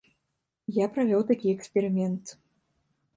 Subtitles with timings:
[0.83, 2.25] Я правёў такі эксперымент.